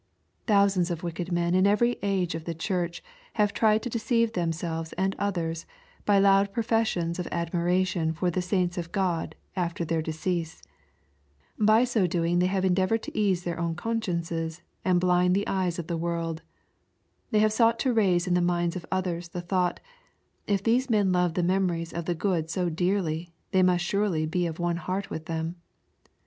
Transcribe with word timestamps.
Thou 0.47 0.65
sands 0.65 0.89
of 0.89 1.03
wicked 1.03 1.31
men 1.31 1.53
in 1.53 1.67
every 1.67 1.99
age 2.01 2.33
of 2.33 2.45
the 2.45 2.55
church 2.55 3.03
have 3.33 3.53
tried 3.53 3.83
to 3.83 3.87
deceive 3.89 4.33
themselves 4.33 4.93
and 4.93 5.15
others 5.19 5.67
by 6.07 6.17
loud 6.17 6.51
professions 6.51 7.19
of 7.19 7.27
admiration 7.31 8.11
for 8.11 8.31
the 8.31 8.41
saints 8.41 8.79
of 8.79 8.91
Grod 8.91 9.33
after 9.55 9.85
their 9.85 10.01
decease. 10.01 10.63
By 11.59 11.83
so 11.83 12.07
doing 12.07 12.39
they 12.39 12.47
have 12.47 12.65
endeavored 12.65 13.03
to 13.03 13.15
ease 13.15 13.43
their 13.43 13.59
own 13.59 13.75
con 13.75 14.01
sciences, 14.01 14.61
and 14.83 14.99
blind 14.99 15.35
the 15.35 15.45
eyes 15.47 15.77
of 15.77 15.85
the 15.85 15.97
world. 15.97 16.41
They 17.29 17.37
have 17.37 17.53
sought 17.53 17.77
to 17.81 17.93
raise 17.93 18.25
in 18.25 18.33
the 18.33 18.41
minds 18.41 18.75
of 18.75 18.87
others 18.91 19.29
the 19.29 19.39
thought, 19.41 19.79
'^ 19.83 19.83
If 20.51 20.63
these 20.63 20.89
men 20.89 21.11
love 21.11 21.35
the 21.35 21.43
memories 21.43 21.93
of 21.93 22.05
the 22.05 22.15
good 22.15 22.49
so 22.49 22.69
dearly 22.69 23.33
they 23.51 23.61
must 23.61 23.85
surely 23.85 24.25
be 24.25 24.47
of 24.47 24.57
one 24.57 24.77
heart 24.77 25.11
with 25.11 25.27
them." 25.27 25.57